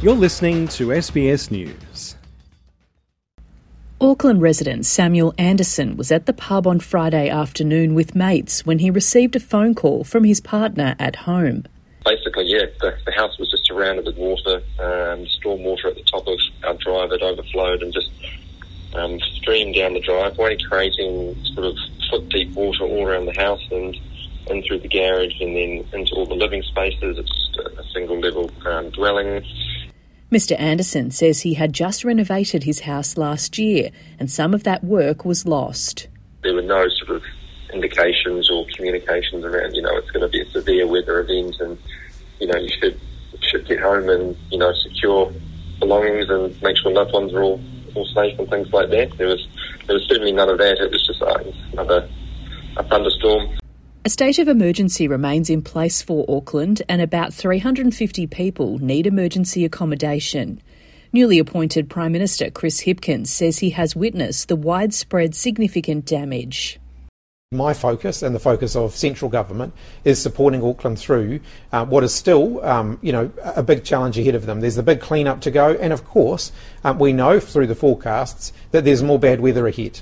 [0.00, 2.14] You're listening to SBS News.
[4.00, 8.92] Auckland resident Samuel Anderson was at the pub on Friday afternoon with mates when he
[8.92, 11.64] received a phone call from his partner at home.
[12.04, 16.04] Basically, yeah, the, the house was just surrounded with water, um, storm water at the
[16.04, 18.10] top of our drive had overflowed and just
[18.94, 21.76] um, streamed down the driveway, creating sort of
[22.08, 23.98] foot deep water all around the house and
[24.48, 27.18] in through the garage and then into all the living spaces.
[27.18, 29.44] It's a single level um, dwelling.
[30.30, 30.58] Mr.
[30.60, 35.24] Anderson says he had just renovated his house last year and some of that work
[35.24, 36.06] was lost.
[36.42, 37.22] There were no sort of
[37.72, 41.78] indications or communications around, you know, it's going to be a severe weather event and,
[42.40, 43.00] you know, you should
[43.40, 45.32] should get home and, you know, secure
[45.78, 47.60] belongings and make sure loved ones are all,
[47.94, 49.16] all safe and things like that.
[49.16, 49.46] There was
[49.86, 50.78] there was certainly none of that.
[50.78, 51.38] It was just uh,
[51.72, 52.08] another
[52.76, 53.48] a thunderstorm.
[54.08, 59.66] A state of emergency remains in place for Auckland, and about 350 people need emergency
[59.66, 60.62] accommodation.
[61.12, 66.80] Newly appointed Prime Minister Chris Hipkins says he has witnessed the widespread significant damage.
[67.52, 69.74] My focus and the focus of central government
[70.04, 74.34] is supporting Auckland through uh, what is still, um, you know, a big challenge ahead
[74.34, 74.60] of them.
[74.60, 76.50] There's a big clean up to go, and of course,
[76.82, 80.00] um, we know through the forecasts that there's more bad weather ahead.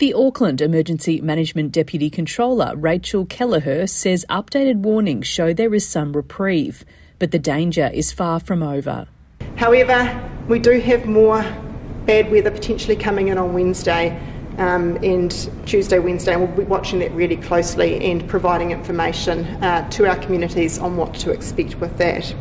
[0.00, 6.14] The Auckland Emergency Management Deputy Controller Rachel Kelleher says updated warnings show there is some
[6.14, 6.86] reprieve,
[7.18, 9.06] but the danger is far from over.
[9.56, 11.42] However, we do have more
[12.06, 14.18] bad weather potentially coming in on Wednesday
[14.56, 19.86] um, and Tuesday, Wednesday, and we'll be watching that really closely and providing information uh,
[19.90, 22.34] to our communities on what to expect with that.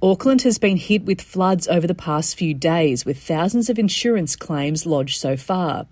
[0.00, 4.36] Auckland has been hit with floods over the past few days, with thousands of insurance
[4.36, 5.86] claims lodged so far.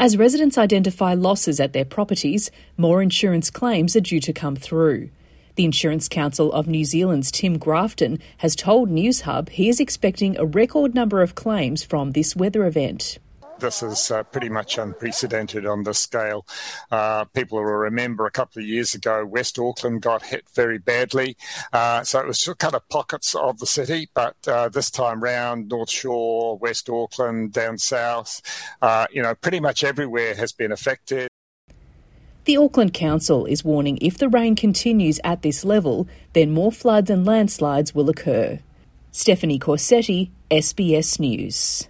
[0.00, 5.10] As residents identify losses at their properties, more insurance claims are due to come through.
[5.56, 10.44] The Insurance Council of New Zealand's Tim Grafton has told Newshub he is expecting a
[10.44, 13.18] record number of claims from this weather event
[13.60, 16.46] this is uh, pretty much unprecedented on this scale.
[16.90, 21.36] Uh, people will remember a couple of years ago, West Auckland got hit very badly.
[21.72, 25.22] Uh, so it was just kind of pockets of the city, but uh, this time
[25.22, 28.42] round, North Shore, West Auckland, down south,
[28.82, 31.28] uh, you know, pretty much everywhere has been affected.
[32.44, 37.10] The Auckland Council is warning if the rain continues at this level, then more floods
[37.10, 38.60] and landslides will occur.
[39.12, 41.88] Stephanie Corsetti, SBS News.